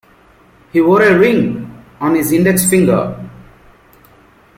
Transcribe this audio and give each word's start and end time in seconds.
He 0.73 0.81
wore 0.81 1.03
a 1.03 1.15
ring 1.15 1.79
on 1.99 2.15
his 2.15 2.31
index 2.31 2.67
finger. 2.67 3.19